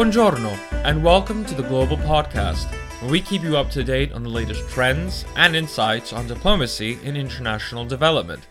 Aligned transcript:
Buongiorno, 0.00 0.58
and 0.86 1.04
welcome 1.04 1.44
to 1.44 1.54
the 1.54 1.62
Global 1.62 1.98
Podcast, 1.98 2.72
where 3.02 3.10
we 3.10 3.20
keep 3.20 3.42
you 3.42 3.58
up 3.58 3.68
to 3.72 3.84
date 3.84 4.12
on 4.12 4.22
the 4.22 4.30
latest 4.30 4.66
trends 4.70 5.26
and 5.36 5.54
insights 5.54 6.14
on 6.14 6.26
diplomacy 6.26 6.98
and 7.04 7.18
international 7.18 7.84
development. 7.84 8.46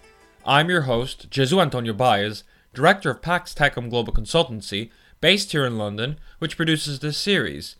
I'm 0.46 0.70
your 0.70 0.82
host, 0.82 1.32
Jesu 1.32 1.60
Antonio 1.60 1.92
Baez, 1.94 2.44
director 2.76 3.10
of 3.10 3.24
Pax 3.24 3.56
Tecum 3.56 3.90
Global 3.90 4.14
Consultancy, 4.14 4.92
based 5.22 5.52
here 5.52 5.66
in 5.66 5.80
London, 5.80 6.20
which 6.38 6.56
produces 6.56 7.00
this 7.00 7.18
series. 7.18 7.78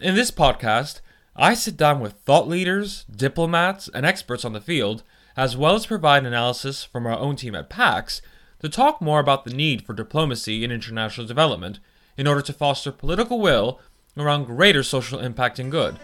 In 0.00 0.14
this 0.14 0.30
podcast, 0.30 1.02
I 1.36 1.52
sit 1.52 1.76
down 1.76 2.00
with 2.00 2.14
thought 2.14 2.48
leaders, 2.48 3.04
diplomats, 3.14 3.90
and 3.92 4.06
experts 4.06 4.42
on 4.42 4.54
the 4.54 4.60
field, 4.62 5.02
as 5.36 5.54
well 5.54 5.74
as 5.74 5.84
provide 5.84 6.24
analysis 6.24 6.82
from 6.82 7.06
our 7.06 7.18
own 7.18 7.36
team 7.36 7.54
at 7.54 7.68
PAX 7.68 8.22
to 8.62 8.70
talk 8.70 9.02
more 9.02 9.20
about 9.20 9.44
the 9.44 9.52
need 9.52 9.84
for 9.84 9.92
diplomacy 9.92 10.64
in 10.64 10.70
international 10.70 11.26
development 11.26 11.78
in 12.16 12.26
order 12.26 12.42
to 12.42 12.52
foster 12.52 12.92
political 12.92 13.40
will 13.40 13.80
around 14.16 14.44
greater 14.44 14.82
social 14.82 15.20
impact 15.20 15.58
and 15.58 15.70
good. 15.70 15.98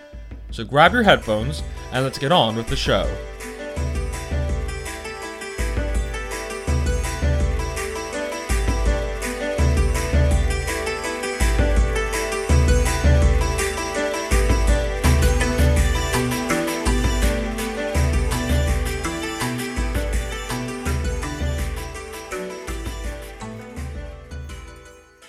So 0.50 0.64
grab 0.64 0.92
your 0.92 1.02
headphones 1.02 1.62
and 1.92 2.04
let's 2.04 2.18
get 2.18 2.32
on 2.32 2.56
with 2.56 2.68
the 2.68 2.76
show. 2.76 3.06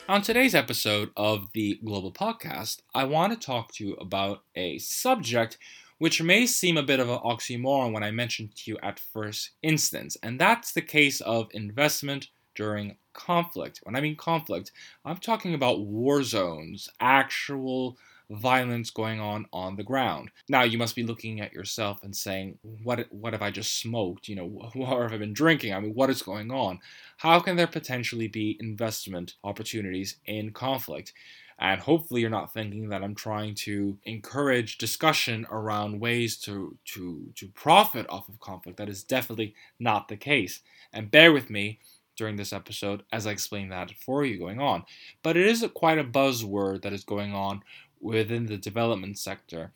On 0.10 0.24
today's 0.24 0.56
episode 0.56 1.12
of 1.16 1.52
the 1.54 1.80
Global 1.86 2.12
Podcast, 2.12 2.82
I 2.96 3.04
want 3.04 3.32
to 3.32 3.46
talk 3.46 3.72
to 3.74 3.86
you 3.86 3.94
about 3.94 4.42
a 4.56 4.80
subject 4.80 5.60
which 6.00 6.20
may 6.20 6.48
seem 6.48 6.78
a 6.78 6.84
bit 6.84 7.00
of 7.00 7.10
an 7.10 7.20
oxymoron 7.20 7.94
when 7.94 8.02
I 8.02 8.10
mentioned 8.10 8.56
to 8.56 8.72
you 8.72 8.80
at 8.82 9.00
first 9.00 9.52
instance, 9.62 10.18
and 10.24 10.40
that's 10.40 10.72
the 10.72 10.82
case 10.82 11.22
of 11.22 11.52
investment 11.54 12.30
during 12.56 12.98
conflict. 13.14 13.82
When 13.84 13.96
I 13.96 14.02
mean 14.02 14.16
conflict, 14.16 14.72
I'm 15.06 15.18
talking 15.18 15.54
about 15.54 15.82
war 15.86 16.24
zones, 16.24 16.90
actual 17.00 17.96
violence 18.30 18.90
going 18.90 19.20
on 19.20 19.46
on 19.52 19.76
the 19.76 19.84
ground. 19.84 20.32
Now 20.48 20.64
you 20.64 20.78
must 20.78 20.96
be 20.96 21.04
looking 21.04 21.42
at 21.42 21.54
yourself 21.54 22.00
and 22.04 22.16
saying, 22.16 22.60
"What? 22.84 23.08
What 23.12 23.34
have 23.34 23.42
I 23.42 23.52
just 23.52 23.80
smoked? 23.80 24.28
You 24.28 24.36
know, 24.36 24.46
what 24.74 25.02
have 25.02 25.14
I 25.14 25.18
been 25.18 25.34
drinking? 25.34 25.74
I 25.74 25.80
mean, 25.80 25.94
what 25.94 26.10
is 26.10 26.22
going 26.22 26.52
on? 26.52 26.80
How 27.18 27.40
can 27.40 27.56
there 27.56 27.68
potentially 27.68 28.28
be 28.28 28.58
investment 28.60 29.36
opportunities 29.44 30.18
in 30.26 30.52
conflict?" 30.52 31.14
And 31.62 31.82
hopefully, 31.82 32.22
you're 32.22 32.30
not 32.30 32.54
thinking 32.54 32.88
that 32.90 33.04
I'm 33.04 33.16
trying 33.16 33.54
to 33.56 33.98
encourage 34.04 34.78
discussion 34.78 35.46
around 35.52 36.00
ways 36.00 36.38
to 36.40 36.78
to 36.94 37.32
to 37.36 37.48
profit 37.50 38.06
off 38.10 38.30
of 38.30 38.40
conflict. 38.40 38.78
That 38.78 38.90
is 38.90 39.04
definitely 39.04 39.56
not 39.80 40.08
the 40.08 40.18
case. 40.18 40.62
And 40.94 41.12
bear 41.12 41.34
with 41.34 41.50
me 41.50 41.80
during 42.20 42.36
this 42.36 42.52
episode 42.52 43.02
as 43.14 43.26
I 43.26 43.32
explain 43.32 43.70
that 43.70 43.92
for 43.92 44.26
you 44.26 44.38
going 44.38 44.60
on. 44.60 44.84
But 45.24 45.38
it 45.38 45.48
is 45.48 45.64
a, 45.64 45.70
quite 45.70 45.98
a 45.98 46.04
buzzword 46.04 46.82
that 46.82 46.92
is 46.92 47.06
going 47.06 47.34
on 47.34 47.62
within 48.02 48.46
the 48.46 48.58
development 48.58 49.18
sector. 49.18 49.72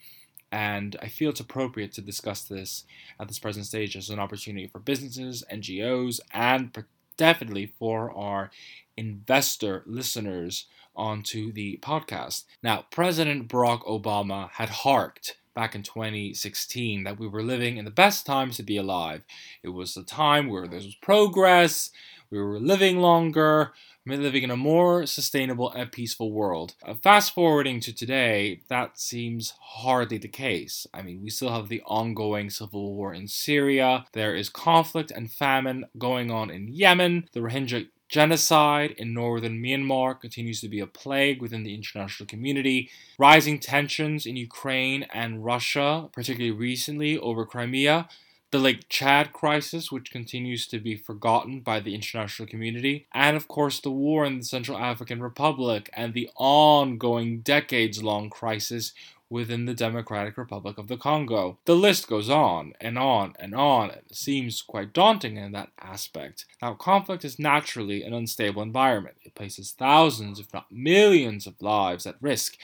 And 0.51 0.95
I 1.01 1.07
feel 1.07 1.31
it's 1.31 1.39
appropriate 1.39 1.91
to 1.93 2.01
discuss 2.01 2.43
this 2.43 2.85
at 3.19 3.27
this 3.27 3.39
present 3.39 3.65
stage 3.65 3.95
as 3.95 4.09
an 4.09 4.19
opportunity 4.19 4.67
for 4.67 4.79
businesses, 4.79 5.43
NGOs, 5.51 6.19
and 6.31 6.71
definitely 7.17 7.65
for 7.65 8.11
our 8.11 8.51
investor 8.95 9.83
listeners 9.85 10.67
onto 10.95 11.51
the 11.51 11.79
podcast. 11.81 12.43
Now, 12.61 12.85
President 12.91 13.47
Barack 13.47 13.83
Obama 13.85 14.49
had 14.51 14.69
harked 14.69 15.37
back 15.55 15.75
in 15.75 15.83
2016 15.83 17.03
that 17.03 17.19
we 17.19 17.27
were 17.27 17.43
living 17.43 17.77
in 17.77 17.85
the 17.85 17.91
best 17.91 18.25
times 18.25 18.57
to 18.57 18.63
be 18.63 18.77
alive. 18.77 19.23
It 19.61 19.69
was 19.69 19.95
a 19.95 20.03
time 20.03 20.49
where 20.49 20.67
there 20.67 20.79
was 20.79 20.95
progress, 20.95 21.91
we 22.29 22.41
were 22.41 22.59
living 22.59 22.99
longer, 22.99 23.73
living 24.05 24.43
in 24.43 24.51
a 24.51 24.57
more 24.57 25.05
sustainable 25.05 25.71
and 25.71 25.91
peaceful 25.91 26.31
world. 26.31 26.75
Uh, 26.85 26.93
fast 26.93 27.33
forwarding 27.33 27.79
to 27.81 27.93
today, 27.93 28.61
that 28.67 28.99
seems 28.99 29.53
hardly 29.59 30.17
the 30.17 30.27
case. 30.27 30.85
I 30.93 31.01
mean, 31.01 31.21
we 31.21 31.29
still 31.29 31.53
have 31.53 31.69
the 31.69 31.81
ongoing 31.85 32.49
civil 32.49 32.95
war 32.95 33.13
in 33.13 33.27
Syria, 33.27 34.05
there 34.13 34.35
is 34.35 34.49
conflict 34.49 35.11
and 35.11 35.31
famine 35.31 35.85
going 35.97 36.31
on 36.31 36.49
in 36.49 36.67
Yemen, 36.67 37.29
the 37.33 37.39
Rohingya 37.39 37.87
Genocide 38.13 38.91
in 38.99 39.11
northern 39.11 39.59
Myanmar 39.59 40.21
continues 40.21 40.61
to 40.61 40.69
be 40.69 40.79
a 40.79 40.85
plague 40.85 41.41
within 41.41 41.63
the 41.63 41.73
international 41.73 42.27
community. 42.27 42.91
Rising 43.17 43.57
tensions 43.57 44.27
in 44.27 44.35
Ukraine 44.35 45.07
and 45.11 45.43
Russia, 45.43 46.09
particularly 46.13 46.51
recently 46.51 47.17
over 47.17 47.43
Crimea, 47.43 48.07
the 48.53 48.59
Lake 48.59 48.87
Chad 48.87 49.33
crisis, 49.33 49.91
which 49.91 50.11
continues 50.11 50.67
to 50.67 50.77
be 50.77 50.95
forgotten 50.95 51.61
by 51.61 51.79
the 51.79 51.95
international 51.95 52.47
community, 52.47 53.07
and 53.11 53.35
of 53.35 53.47
course 53.47 53.79
the 53.79 53.89
war 53.89 54.25
in 54.25 54.37
the 54.37 54.45
Central 54.45 54.77
African 54.77 55.23
Republic 55.23 55.89
and 55.93 56.13
the 56.13 56.29
ongoing 56.35 57.39
decades 57.39 58.03
long 58.03 58.29
crisis 58.29 58.93
within 59.27 59.65
the 59.65 59.73
Democratic 59.73 60.37
Republic 60.37 60.77
of 60.77 60.87
the 60.87 60.97
Congo. 60.97 61.57
The 61.65 61.75
list 61.75 62.07
goes 62.07 62.29
on 62.29 62.73
and 62.79 62.95
on 62.99 63.33
and 63.39 63.55
on, 63.55 63.89
it 63.89 64.13
seems 64.13 64.61
quite 64.61 64.93
daunting 64.93 65.37
in 65.37 65.51
that 65.53 65.71
aspect. 65.81 66.45
Now, 66.61 66.75
conflict 66.75 67.25
is 67.25 67.39
naturally 67.39 68.03
an 68.03 68.13
unstable 68.13 68.61
environment. 68.61 69.15
It 69.23 69.33
places 69.33 69.71
thousands, 69.71 70.39
if 70.39 70.53
not 70.53 70.71
millions, 70.71 71.47
of 71.47 71.59
lives 71.59 72.05
at 72.05 72.21
risk, 72.21 72.57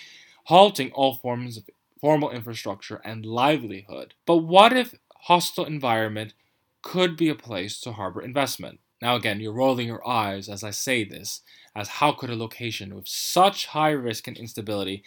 halting 0.44 0.92
all 0.92 1.16
forms 1.16 1.58
of 1.58 1.68
formal 2.00 2.30
infrastructure 2.30 3.02
and 3.04 3.26
livelihood. 3.26 4.14
But 4.28 4.38
what 4.38 4.72
if 4.72 4.94
hostile 5.24 5.66
environment 5.66 6.34
could 6.82 7.18
be 7.18 7.30
a 7.30 7.36
place 7.36 7.80
to 7.82 7.92
harbor 7.92 8.22
investment. 8.22 8.80
Now, 9.02 9.16
again, 9.16 9.40
you're 9.40 9.54
rolling 9.54 9.88
your 9.88 10.06
eyes 10.08 10.50
as 10.50 10.64
I 10.64 10.72
say 10.72 11.04
this, 11.04 11.42
as 11.76 11.88
how 11.88 12.12
could 12.12 12.30
a 12.30 12.36
location 12.36 12.96
with 12.96 13.08
such 13.08 13.68
high 13.68 13.92
risk 13.92 14.28
and 14.28 14.38
instability 14.38 15.04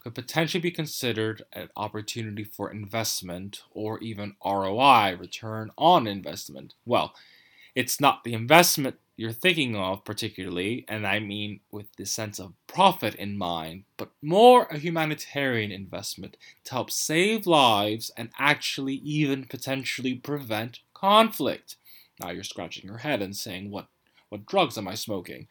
could 0.00 0.14
potentially 0.14 0.60
be 0.60 0.70
considered 0.70 1.42
an 1.52 1.68
opportunity 1.76 2.44
for 2.44 2.70
investment 2.70 3.62
or 3.70 3.98
even 4.00 4.36
ROI, 4.44 5.16
return 5.18 5.70
on 5.78 6.06
investment? 6.06 6.74
Well, 6.84 7.14
it's 7.74 8.00
not 8.00 8.22
the 8.22 8.34
investment 8.34 8.96
you're 9.16 9.32
thinking 9.32 9.76
of 9.76 10.04
particularly, 10.04 10.84
and 10.88 11.06
I 11.06 11.20
mean 11.20 11.60
with 11.70 11.86
the 11.96 12.06
sense 12.06 12.38
of 12.38 12.54
profit 12.66 13.14
in 13.14 13.38
mind, 13.38 13.84
but 13.96 14.10
more 14.20 14.64
a 14.70 14.78
humanitarian 14.78 15.70
investment 15.70 16.36
to 16.64 16.72
help 16.72 16.90
save 16.90 17.46
lives 17.46 18.10
and 18.16 18.30
actually 18.38 18.94
even 18.94 19.44
potentially 19.44 20.14
prevent 20.14 20.80
conflict. 20.92 21.76
Now 22.20 22.30
you're 22.30 22.44
scratching 22.44 22.88
your 22.88 22.98
head 22.98 23.22
and 23.22 23.36
saying, 23.36 23.70
what, 23.70 23.86
what 24.28 24.46
drugs 24.46 24.76
am 24.76 24.88
I 24.88 24.94
smoking? 24.94 25.46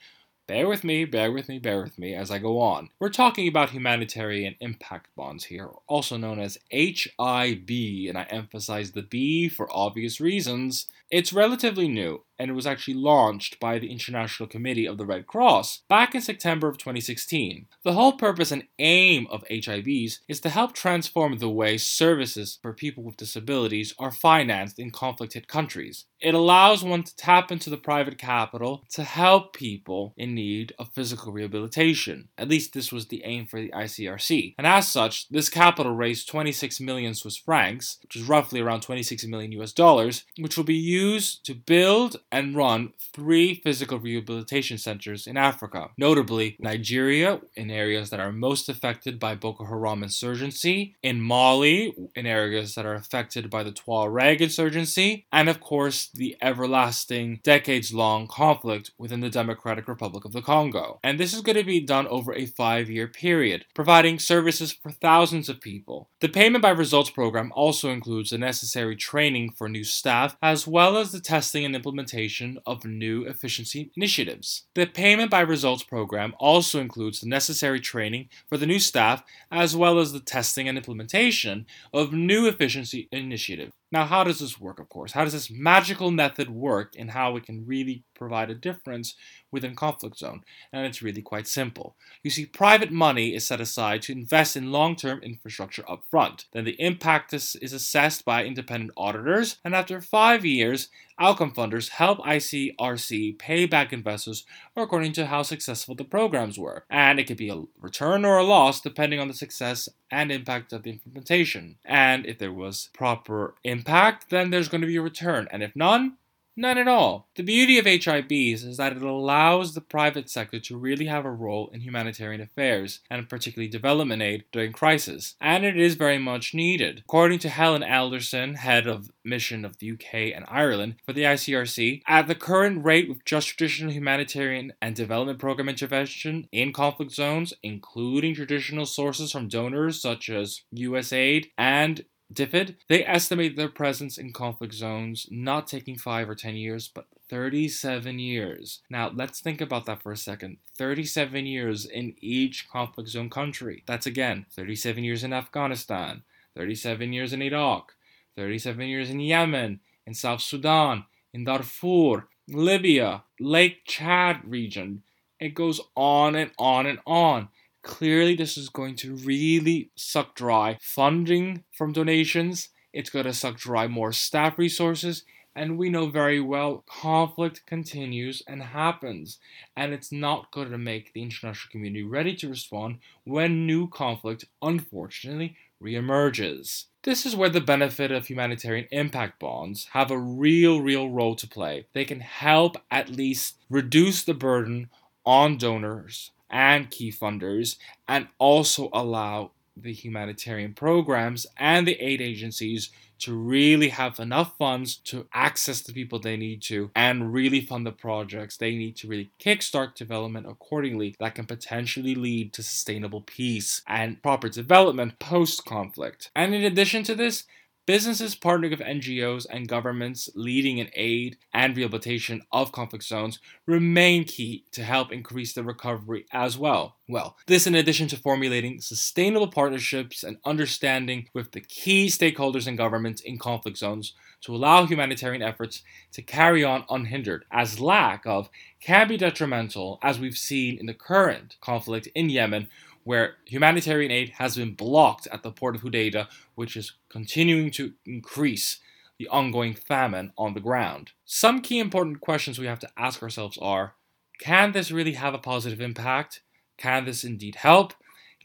Bear 0.46 0.68
with 0.68 0.84
me, 0.84 1.06
bear 1.06 1.32
with 1.32 1.48
me, 1.48 1.58
bear 1.58 1.82
with 1.82 1.98
me 1.98 2.14
as 2.14 2.30
I 2.30 2.38
go 2.38 2.60
on. 2.60 2.90
We're 3.00 3.08
talking 3.08 3.48
about 3.48 3.70
humanitarian 3.70 4.56
impact 4.60 5.08
bonds 5.16 5.46
here, 5.46 5.70
also 5.88 6.18
known 6.18 6.38
as 6.38 6.58
HIB, 6.70 7.70
and 8.10 8.18
I 8.18 8.28
emphasize 8.30 8.92
the 8.92 9.04
B 9.04 9.48
for 9.48 9.70
obvious 9.72 10.20
reasons. 10.20 10.88
It's 11.10 11.32
relatively 11.32 11.88
new, 11.88 12.26
and 12.40 12.50
it 12.50 12.54
was 12.54 12.68
actually 12.68 12.96
launched 12.96 13.60
by 13.60 13.80
the 13.80 13.92
International 13.92 14.48
Committee 14.48 14.88
of 14.88 14.98
the 14.98 15.06
Red 15.06 15.28
Cross 15.28 15.84
back 15.88 16.16
in 16.16 16.22
September 16.22 16.68
of 16.68 16.78
2016. 16.78 17.68
The 17.84 17.94
whole 17.94 18.14
purpose 18.14 18.52
and 18.52 18.64
aim 18.80 19.28
of 19.30 19.44
HIBs 19.50 20.20
is 20.28 20.40
to 20.42 20.50
help 20.50 20.74
transform 20.74 21.38
the 21.38 21.50
way 21.50 21.78
services 21.78 22.60
for 22.62 22.74
people 22.74 23.04
with 23.04 23.18
disabilities 23.18 23.94
are 24.00 24.12
financed 24.12 24.80
in 24.80 24.92
conflict 24.92 25.34
hit 25.34 25.48
countries. 25.48 26.06
It 26.20 26.34
allows 26.34 26.84
one 26.84 27.04
to 27.04 27.16
tap 27.18 27.52
into 27.52 27.70
the 27.70 27.78
private 27.78 28.18
capital 28.18 28.86
to 28.92 29.04
help 29.04 29.54
people 29.54 30.14
in 30.16 30.34
need 30.34 30.74
of 30.80 30.94
physical 30.94 31.34
rehabilitation. 31.34 32.30
At 32.38 32.48
least 32.48 32.74
this 32.74 32.94
was 32.94 33.08
the 33.08 33.24
aim 33.26 33.46
for 33.46 33.60
the 33.60 33.70
ICRC. 33.70 34.56
And 34.58 34.66
as 34.66 34.88
such, 34.88 35.28
this 35.30 35.50
capital 35.50 35.94
raised 35.94 36.30
26 36.30 36.80
million 36.80 37.14
Swiss 37.14 37.36
francs, 37.36 37.98
which 38.02 38.16
is 38.16 38.24
roughly 38.24 38.62
around 38.62 38.82
26 38.82 39.26
million 39.26 39.52
US 39.54 39.74
dollars, 39.74 40.24
which 40.40 40.56
will 40.56 40.64
be 40.64 40.76
used 40.76 41.46
to 41.46 41.54
build 41.54 42.18
and 42.34 42.56
run 42.56 42.92
three 43.14 43.54
physical 43.54 44.00
rehabilitation 44.00 44.80
centers 44.80 45.28
in 45.28 45.38
Africa, 45.38 45.92
notably 46.00 46.58
Nigeria, 46.60 47.40
in 47.56 47.70
areas 47.70 48.10
that 48.10 48.20
are 48.20 48.32
most 48.32 48.68
affected 48.68 49.20
by 49.20 49.36
Boko 49.36 49.66
Haram 49.66 50.02
insurgency, 50.02 50.96
in 51.04 51.22
Mali, 51.22 51.94
in 52.16 52.26
areas 52.26 52.74
that 52.74 52.88
are 52.88 52.96
affected 52.96 53.52
by 53.52 53.62
the 53.62 53.72
Tuareg 53.72 54.42
insurgency, 54.42 55.28
and 55.32 55.48
of 55.48 55.62
course, 55.62 56.10
the 56.12 56.36
everlasting, 56.42 57.40
decades 57.44 57.94
long 57.94 58.26
conflict 58.28 58.92
within 58.98 59.20
the 59.20 59.30
Democratic 59.30 59.88
Republic 59.88 60.26
of 60.26 60.34
the 60.34 60.42
Congo. 60.42 61.00
And 61.04 61.20
this 61.20 61.36
is 61.36 61.42
going 61.42 61.58
to 61.58 61.64
be 61.64 61.80
done 61.80 62.08
over 62.08 62.34
a 62.34 62.48
five 62.48 62.90
year 62.90 63.08
period, 63.08 63.66
providing 63.76 64.18
services 64.18 64.72
for 64.72 64.90
thousands 64.90 65.50
of 65.50 65.62
people. 65.62 66.10
The 66.20 66.30
Payment 66.30 66.64
by 66.64 66.72
Results 66.72 67.12
program 67.12 67.52
also 67.56 67.92
includes 67.92 68.32
the 68.32 68.40
necessary 68.40 68.96
training 68.96 69.52
for 69.52 69.70
new 69.70 69.84
staff, 69.84 70.36
as 70.42 70.66
well 70.66 70.98
as 70.98 71.12
the 71.12 71.20
testing 71.20 71.64
and 71.64 71.76
implementation 71.76 72.23
implementation 72.24 72.58
of 72.66 72.86
new 72.86 73.26
efficiency 73.26 73.92
initiatives. 73.98 74.64
The 74.76 74.86
Payment 74.86 75.30
by 75.30 75.42
Results 75.42 75.84
program 75.84 76.34
also 76.40 76.80
includes 76.80 77.20
the 77.20 77.28
necessary 77.28 77.82
training 77.82 78.30
for 78.48 78.58
the 78.58 78.66
new 78.66 78.80
staff 78.80 79.24
as 79.52 79.76
well 79.76 80.00
as 80.00 80.14
the 80.14 80.22
testing 80.22 80.70
and 80.70 80.78
implementation 80.78 81.66
of 81.94 82.14
new 82.14 82.48
efficiency 82.48 83.10
initiatives. 83.12 83.74
Now, 83.94 84.06
how 84.06 84.24
does 84.24 84.40
this 84.40 84.60
work, 84.60 84.80
of 84.80 84.90
course? 84.90 85.12
How 85.12 85.24
does 85.24 85.34
this 85.34 85.52
magical 85.52 86.10
method 86.10 86.50
work 86.50 86.96
and 86.98 87.12
how 87.12 87.36
it 87.36 87.46
can 87.46 87.64
really 87.64 88.04
provide 88.16 88.50
a 88.50 88.56
difference 88.56 89.14
within 89.52 89.76
conflict 89.76 90.18
zone? 90.18 90.42
And 90.72 90.88
it's 90.88 91.04
really 91.04 91.22
quite 91.22 91.48
simple. 91.48 91.96
You 92.24 92.32
see, 92.32 92.48
private 92.48 92.92
money 92.92 93.36
is 93.36 93.46
set 93.46 93.62
aside 93.62 94.02
to 94.04 94.12
invest 94.12 94.58
in 94.58 94.72
long-term 94.72 95.22
infrastructure 95.22 95.88
up 95.88 96.06
front. 96.10 96.46
Then 96.54 96.66
the 96.66 96.82
impact 96.82 97.36
is, 97.36 97.56
is 97.58 97.72
assessed 97.72 98.26
by 98.26 98.46
independent 98.46 98.94
auditors, 98.98 99.58
and 99.64 99.76
after 99.76 100.02
five 100.02 100.44
years, 100.44 100.88
outcome 101.20 101.52
funders 101.52 101.90
help 101.90 102.18
ICRC 102.20 103.38
pay 103.38 103.68
back 103.68 103.94
investors 103.94 104.44
according 104.76 105.14
to 105.14 105.28
how 105.28 105.44
successful 105.44 105.94
the 105.94 106.04
programs 106.04 106.58
were. 106.58 106.86
And 106.90 107.20
it 107.20 107.28
could 107.28 107.38
be 107.38 107.50
a 107.50 107.62
return 107.80 108.26
or 108.26 108.38
a 108.38 108.44
loss 108.44 108.82
depending 108.82 109.20
on 109.20 109.28
the 109.28 109.36
success 109.36 109.88
and 110.14 110.32
impact 110.32 110.72
of 110.72 110.84
the 110.84 110.92
implementation. 110.92 111.78
And 111.84 112.26
if 112.26 112.38
there 112.38 112.54
was 112.54 112.90
proper 112.94 113.56
impact, 113.64 114.30
then 114.30 114.52
there's 114.52 114.70
going 114.70 114.82
to 114.82 114.88
be 114.88 114.98
a 114.98 115.02
return. 115.02 115.48
And 115.52 115.64
if 115.64 115.76
none, 115.76 116.18
None 116.56 116.78
at 116.78 116.88
all. 116.88 117.30
The 117.36 117.42
beauty 117.42 117.80
of 117.80 117.86
HIBs 117.86 118.64
is 118.64 118.78
that 118.78 118.96
it 118.96 119.02
allows 119.02 119.74
the 119.74 119.82
private 119.82 120.30
sector 120.30 120.60
to 120.60 120.78
really 120.78 121.08
have 121.08 121.26
a 121.26 121.32
role 121.32 121.70
in 121.74 121.82
humanitarian 121.82 122.42
affairs, 122.42 123.00
and 123.10 123.28
particularly 123.28 123.68
development 123.70 124.22
aid 124.22 124.44
during 124.52 124.72
crisis, 124.72 125.36
and 125.42 125.66
it 125.66 125.80
is 125.80 125.96
very 125.96 126.20
much 126.20 126.54
needed. 126.54 127.00
According 127.06 127.40
to 127.40 127.50
Helen 127.50 127.84
Alderson, 127.84 128.54
head 128.56 128.86
of 128.86 129.10
mission 129.24 129.66
of 129.66 129.78
the 129.80 129.92
UK 129.94 130.14
and 130.36 130.46
Ireland 130.48 130.96
for 131.04 131.14
the 131.14 131.24
ICRC, 131.24 132.04
at 132.08 132.28
the 132.28 132.36
current 132.36 132.86
rate 132.86 133.10
with 133.10 133.26
just 133.26 133.48
traditional 133.48 133.92
humanitarian 133.92 134.74
and 134.80 134.96
development 134.96 135.40
program 135.40 135.70
intervention 135.70 136.48
in 136.52 136.72
conflict 136.72 137.14
zones, 137.14 137.54
including 137.64 138.36
traditional 138.36 138.86
sources 138.86 139.32
from 139.32 139.48
donors 139.48 140.00
such 140.00 140.30
as 140.30 140.62
USAID 140.76 141.48
and 141.58 142.06
DFID, 142.34 142.76
they 142.88 143.06
estimate 143.06 143.56
their 143.56 143.70
presence 143.70 144.18
in 144.18 144.34
conflict 144.34 144.74
zones 144.74 145.28
not 145.30 145.68
taking 145.68 145.98
5 145.98 146.30
or 146.30 146.36
10 146.36 146.56
years, 146.56 146.88
but 146.88 147.08
37 147.30 148.20
years. 148.20 148.82
Now, 148.90 149.12
let's 149.14 149.40
think 149.40 149.62
about 149.62 149.86
that 149.86 150.02
for 150.02 150.12
a 150.12 150.18
second. 150.18 150.58
37 150.78 151.46
years 151.46 151.86
in 151.86 152.16
each 152.20 152.70
conflict 152.70 153.10
zone 153.10 153.30
country. 153.30 153.84
That's 153.86 154.06
again 154.06 154.46
37 154.52 155.04
years 155.04 155.24
in 155.24 155.34
Afghanistan, 155.34 156.24
37 156.56 157.14
years 157.14 157.34
in 157.34 157.42
Iraq, 157.42 157.94
37 158.36 158.88
years 158.88 159.10
in 159.10 159.20
Yemen, 159.20 159.80
in 160.06 160.14
South 160.14 160.42
Sudan, 160.42 161.06
in 161.34 161.44
Darfur, 161.44 162.28
Libya, 162.48 163.24
Lake 163.40 163.86
Chad 163.86 164.42
region. 164.46 165.04
It 165.40 165.56
goes 165.56 165.82
on 165.96 166.36
and 166.36 166.52
on 166.58 166.86
and 166.86 167.00
on. 167.06 167.50
Clearly, 167.84 168.34
this 168.34 168.58
is 168.58 168.70
going 168.70 168.96
to 168.98 169.16
really 169.18 169.92
suck 169.96 170.36
dry 170.36 170.78
funding 170.80 171.66
from 171.74 171.92
donations. 171.92 172.70
It's 172.94 173.10
going 173.10 173.26
to 173.26 173.34
suck 173.34 173.58
dry 173.58 173.88
more 173.88 174.14
staff 174.14 174.58
resources. 174.58 175.24
And 175.54 175.78
we 175.78 175.90
know 175.90 176.08
very 176.08 176.40
well 176.40 176.84
conflict 176.88 177.66
continues 177.68 178.42
and 178.48 178.64
happens. 178.64 179.38
And 179.76 179.94
it's 179.94 180.12
not 180.14 180.50
going 180.52 180.72
to 180.72 180.78
make 180.78 181.14
the 181.14 181.22
international 181.22 181.72
community 181.72 182.04
ready 182.04 182.34
to 182.38 182.50
respond 182.50 183.00
when 183.26 183.68
new 183.68 183.90
conflict, 183.90 184.46
unfortunately, 184.62 185.58
reemerges. 185.84 186.86
This 187.04 187.26
is 187.26 187.36
where 187.36 187.50
the 187.50 187.60
benefit 187.62 188.12
of 188.12 188.28
humanitarian 188.28 188.88
impact 188.92 189.40
bonds 189.40 189.90
have 189.92 190.10
a 190.10 190.18
real, 190.18 190.82
real 190.82 191.10
role 191.10 191.36
to 191.36 191.48
play. 191.48 191.86
They 191.92 192.06
can 192.06 192.22
help 192.22 192.78
at 192.90 193.10
least 193.10 193.58
reduce 193.70 194.24
the 194.24 194.34
burden 194.34 194.90
on 195.26 195.58
donors 195.58 196.32
and 196.54 196.90
key 196.90 197.12
funders, 197.12 197.76
and 198.08 198.28
also 198.40 198.90
allow 198.94 199.52
the 199.76 199.92
humanitarian 199.92 200.74
programs 200.74 201.46
and 201.58 201.88
the 201.88 202.00
aid 202.00 202.22
agencies 202.22 202.92
to 203.20 203.34
really 203.34 203.90
have 203.90 204.20
enough 204.20 204.58
funds 204.58 204.98
to 204.98 205.26
access 205.34 205.82
the 205.82 205.94
people 205.94 206.20
they 206.20 206.36
need 206.36 206.62
to 206.62 206.92
and 206.96 207.34
really 207.34 207.62
fund 207.62 207.86
the 207.86 207.92
projects 207.92 208.58
they 208.58 208.76
need 208.76 208.96
to 208.98 209.08
really 209.08 209.32
kickstart 209.40 209.96
development 209.96 210.46
accordingly 210.48 211.16
that 211.20 211.34
can 211.34 211.46
potentially 211.46 212.16
lead 212.16 212.52
to 212.54 212.62
sustainable 212.62 213.22
peace 213.22 213.82
and 213.88 214.22
proper 214.22 214.50
development 214.50 215.18
post 215.20 215.64
conflict. 215.66 216.30
And 216.36 216.54
in 216.54 216.64
addition 216.64 217.04
to 217.04 217.16
this, 217.16 217.46
Businesses 217.86 218.34
partnering 218.34 218.70
with 218.70 218.80
NGOs 218.80 219.46
and 219.50 219.68
governments 219.68 220.30
leading 220.36 220.78
in 220.78 220.90
aid 220.96 221.36
and 221.54 221.76
rehabilitation 221.76 222.42
of 222.50 222.72
conflict 222.72 223.04
zones 223.04 223.40
remain 223.66 224.24
key 224.24 224.64
to 224.72 224.84
help 224.84 225.12
increase 225.12 225.52
the 225.52 225.66
recovery 225.66 226.26
as 226.32 226.58
well. 226.58 226.96
Well, 227.10 227.36
this 227.46 227.68
in 227.68 227.76
addition 227.76 228.08
to 228.08 228.16
formulating 228.16 228.80
sustainable 228.80 229.50
partnerships 229.50 230.24
and 230.24 230.38
understanding 230.46 231.28
with 231.34 231.52
the 231.52 231.60
key 231.60 232.08
stakeholders 232.08 232.68
and 232.68 232.78
governments 232.78 233.20
in 233.20 233.38
conflict 233.38 233.78
zones 233.78 234.14
to 234.44 234.56
allow 234.56 234.86
humanitarian 234.86 235.42
efforts 235.42 235.84
to 236.14 236.22
carry 236.22 236.64
on 236.64 236.86
unhindered, 236.90 237.44
as 237.52 237.82
lack 237.82 238.26
of 238.26 238.50
can 238.80 239.10
be 239.10 239.18
detrimental, 239.18 240.00
as 240.02 240.20
we've 240.20 240.38
seen 240.38 240.78
in 240.80 240.86
the 240.86 240.94
current 240.94 241.58
conflict 241.60 242.08
in 242.16 242.30
Yemen, 242.30 242.70
where 243.04 243.36
humanitarian 243.46 244.12
aid 244.12 244.34
has 244.38 244.56
been 244.56 244.74
blocked 244.74 245.28
at 245.32 245.44
the 245.44 245.52
port 245.52 245.76
of 245.76 245.82
Hodeida, 245.82 246.28
which 246.56 246.76
is 246.76 246.94
continuing 247.10 247.72
to 247.72 247.94
increase 248.06 248.80
the 249.20 249.28
ongoing 249.28 249.74
famine 249.74 250.32
on 250.38 250.54
the 250.54 250.60
ground. 250.60 251.12
Some 251.26 251.62
key 251.62 251.80
important 251.80 252.22
questions 252.22 252.60
we 252.60 252.66
have 252.66 252.80
to 252.80 252.90
ask 252.98 253.22
ourselves 253.22 253.58
are 253.62 253.96
can 254.40 254.72
this 254.72 254.92
really 254.92 255.14
have 255.14 255.34
a 255.34 255.40
positive 255.40 255.80
impact? 255.80 256.42
Can 256.78 257.06
this 257.06 257.24
indeed 257.24 257.56
help? 257.56 257.94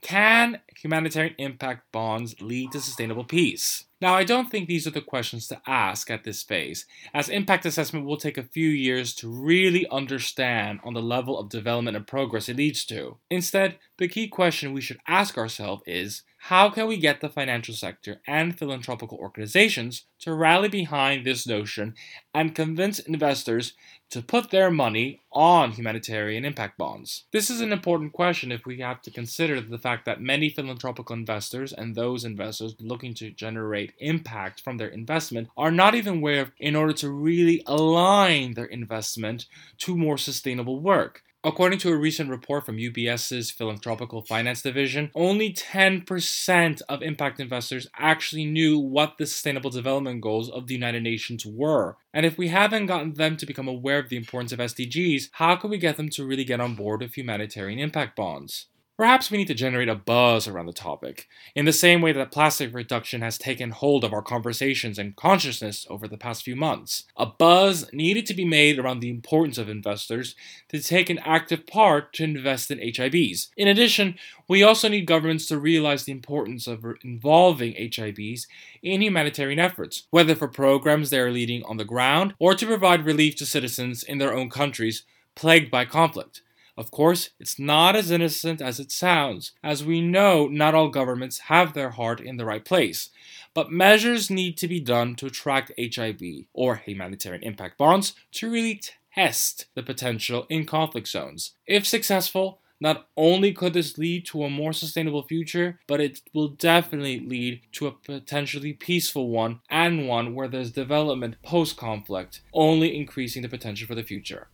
Can 0.00 0.60
humanitarian 0.76 1.34
impact 1.38 1.90
bonds 1.90 2.40
lead 2.40 2.72
to 2.72 2.80
sustainable 2.80 3.24
peace? 3.24 3.84
Now, 4.00 4.14
I 4.14 4.22
don't 4.22 4.48
think 4.48 4.68
these 4.68 4.86
are 4.86 4.92
the 4.92 5.00
questions 5.00 5.48
to 5.48 5.60
ask 5.66 6.08
at 6.08 6.22
this 6.22 6.44
phase, 6.44 6.86
as 7.12 7.28
impact 7.28 7.66
assessment 7.66 8.06
will 8.06 8.16
take 8.16 8.38
a 8.38 8.44
few 8.44 8.68
years 8.68 9.12
to 9.16 9.28
really 9.28 9.88
understand 9.90 10.78
on 10.84 10.94
the 10.94 11.02
level 11.02 11.36
of 11.36 11.48
development 11.48 11.96
and 11.96 12.06
progress 12.06 12.48
it 12.48 12.56
leads 12.56 12.84
to. 12.86 13.16
Instead, 13.28 13.76
the 13.98 14.06
key 14.06 14.28
question 14.28 14.72
we 14.72 14.80
should 14.80 15.00
ask 15.08 15.36
ourselves 15.36 15.82
is 15.84 16.22
how 16.42 16.70
can 16.70 16.86
we 16.86 16.96
get 16.96 17.20
the 17.20 17.28
financial 17.28 17.74
sector 17.74 18.20
and 18.26 18.56
philanthropical 18.56 19.18
organizations 19.18 20.04
to 20.20 20.32
rally 20.32 20.68
behind 20.68 21.26
this 21.26 21.48
notion 21.48 21.94
and 22.32 22.54
convince 22.54 23.00
investors 23.00 23.72
to 24.10 24.22
put 24.22 24.50
their 24.50 24.70
money 24.70 25.20
on 25.32 25.72
humanitarian 25.72 26.44
impact 26.44 26.78
bonds? 26.78 27.24
This 27.32 27.50
is 27.50 27.60
an 27.60 27.72
important 27.72 28.12
question 28.12 28.52
if 28.52 28.64
we 28.64 28.78
have 28.78 29.02
to 29.02 29.10
consider 29.10 29.60
the 29.60 29.78
fact 29.78 30.04
that 30.06 30.20
many 30.20 30.48
philanthropic 30.48 31.10
investors 31.10 31.72
and 31.72 31.94
those 31.94 32.24
investors 32.24 32.76
looking 32.78 33.14
to 33.14 33.30
generate 33.30 33.87
impact 33.98 34.60
from 34.60 34.76
their 34.76 34.88
investment 34.88 35.48
are 35.56 35.70
not 35.70 35.94
even 35.94 36.18
aware 36.18 36.42
of 36.42 36.52
in 36.58 36.76
order 36.76 36.92
to 36.94 37.10
really 37.10 37.62
align 37.66 38.54
their 38.54 38.66
investment 38.66 39.46
to 39.78 39.96
more 39.96 40.18
sustainable 40.18 40.80
work. 40.80 41.22
According 41.44 41.78
to 41.80 41.90
a 41.90 41.96
recent 41.96 42.30
report 42.30 42.66
from 42.66 42.78
UBS's 42.78 43.52
Philanthropical 43.52 44.22
Finance 44.22 44.60
Division, 44.60 45.12
only 45.14 45.52
10% 45.52 46.82
of 46.88 47.00
impact 47.00 47.38
investors 47.38 47.86
actually 47.96 48.44
knew 48.44 48.76
what 48.76 49.18
the 49.18 49.26
Sustainable 49.26 49.70
Development 49.70 50.20
Goals 50.20 50.50
of 50.50 50.66
the 50.66 50.74
United 50.74 51.04
Nations 51.04 51.46
were. 51.46 51.96
And 52.12 52.26
if 52.26 52.36
we 52.38 52.48
haven't 52.48 52.86
gotten 52.86 53.14
them 53.14 53.36
to 53.36 53.46
become 53.46 53.68
aware 53.68 54.00
of 54.00 54.08
the 54.08 54.16
importance 54.16 54.50
of 54.50 54.58
SDGs, 54.58 55.28
how 55.32 55.54
can 55.54 55.70
we 55.70 55.78
get 55.78 55.96
them 55.96 56.08
to 56.10 56.26
really 56.26 56.44
get 56.44 56.60
on 56.60 56.74
board 56.74 57.02
with 57.02 57.16
humanitarian 57.16 57.78
impact 57.78 58.16
bonds? 58.16 58.66
Perhaps 58.98 59.30
we 59.30 59.38
need 59.38 59.46
to 59.46 59.54
generate 59.54 59.88
a 59.88 59.94
buzz 59.94 60.48
around 60.48 60.66
the 60.66 60.72
topic, 60.72 61.28
in 61.54 61.66
the 61.66 61.72
same 61.72 62.00
way 62.00 62.10
that 62.10 62.32
plastic 62.32 62.74
reduction 62.74 63.20
has 63.20 63.38
taken 63.38 63.70
hold 63.70 64.02
of 64.02 64.12
our 64.12 64.22
conversations 64.22 64.98
and 64.98 65.14
consciousness 65.14 65.86
over 65.88 66.08
the 66.08 66.16
past 66.16 66.42
few 66.42 66.56
months. 66.56 67.04
A 67.16 67.24
buzz 67.24 67.88
needed 67.92 68.26
to 68.26 68.34
be 68.34 68.44
made 68.44 68.76
around 68.76 68.98
the 68.98 69.08
importance 69.08 69.56
of 69.56 69.68
investors 69.68 70.34
to 70.70 70.82
take 70.82 71.10
an 71.10 71.20
active 71.20 71.64
part 71.64 72.12
to 72.14 72.24
invest 72.24 72.72
in 72.72 72.80
HIBs. 72.80 73.50
In 73.56 73.68
addition, 73.68 74.16
we 74.48 74.64
also 74.64 74.88
need 74.88 75.06
governments 75.06 75.46
to 75.46 75.60
realize 75.60 76.02
the 76.02 76.10
importance 76.10 76.66
of 76.66 76.84
involving 77.04 77.74
HIBs 77.74 78.48
in 78.82 79.00
humanitarian 79.00 79.60
efforts, 79.60 80.08
whether 80.10 80.34
for 80.34 80.48
programs 80.48 81.10
they 81.10 81.20
are 81.20 81.30
leading 81.30 81.62
on 81.66 81.76
the 81.76 81.84
ground 81.84 82.34
or 82.40 82.52
to 82.52 82.66
provide 82.66 83.06
relief 83.06 83.36
to 83.36 83.46
citizens 83.46 84.02
in 84.02 84.18
their 84.18 84.34
own 84.34 84.50
countries 84.50 85.04
plagued 85.36 85.70
by 85.70 85.84
conflict. 85.84 86.42
Of 86.78 86.92
course, 86.92 87.30
it's 87.40 87.58
not 87.58 87.96
as 87.96 88.12
innocent 88.12 88.62
as 88.62 88.78
it 88.78 88.92
sounds, 88.92 89.50
as 89.64 89.84
we 89.84 90.00
know 90.00 90.46
not 90.46 90.76
all 90.76 90.90
governments 90.90 91.38
have 91.50 91.72
their 91.72 91.90
heart 91.90 92.20
in 92.20 92.36
the 92.36 92.44
right 92.44 92.64
place. 92.64 93.10
But 93.52 93.72
measures 93.72 94.30
need 94.30 94.56
to 94.58 94.68
be 94.68 94.78
done 94.78 95.16
to 95.16 95.26
attract 95.26 95.72
HIB, 95.76 96.22
or 96.52 96.76
humanitarian 96.76 97.42
impact 97.42 97.78
bonds, 97.78 98.14
to 98.34 98.48
really 98.48 98.80
test 99.12 99.66
the 99.74 99.82
potential 99.82 100.46
in 100.48 100.66
conflict 100.66 101.08
zones. 101.08 101.54
If 101.66 101.84
successful, 101.84 102.60
Not 102.80 103.08
only 103.16 103.52
could 103.52 103.72
this 103.72 103.98
lead 103.98 104.24
to 104.26 104.44
a 104.44 104.50
more 104.50 104.72
sustainable 104.72 105.24
future, 105.24 105.80
but 105.88 106.00
it 106.00 106.20
will 106.32 106.48
definitely 106.48 107.18
lead 107.18 107.62
to 107.72 107.88
a 107.88 107.92
potentially 107.92 108.72
peaceful 108.72 109.30
one 109.30 109.60
and 109.68 110.06
one 110.06 110.34
where 110.34 110.48
there's 110.48 110.70
development 110.70 111.42
post 111.42 111.76
conflict, 111.76 112.40
only 112.52 112.96
increasing 112.96 113.42
the 113.42 113.48
potential 113.48 113.86
for 113.88 113.96
the 113.96 114.04
future. 114.04 114.48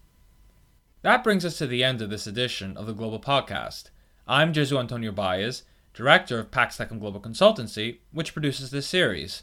That 1.04 1.22
brings 1.22 1.44
us 1.44 1.56
to 1.58 1.66
the 1.66 1.84
end 1.84 2.00
of 2.00 2.08
this 2.08 2.26
edition 2.26 2.78
of 2.78 2.86
the 2.86 2.94
Global 2.94 3.20
Podcast. 3.20 3.90
I'm 4.26 4.54
Jesu 4.54 4.78
Antonio 4.78 5.12
Baez, 5.12 5.64
director 5.92 6.38
of 6.38 6.50
Pax 6.50 6.78
Tecum 6.78 6.98
Global 6.98 7.20
Consultancy, 7.20 7.98
which 8.10 8.32
produces 8.32 8.70
this 8.70 8.86
series. 8.86 9.42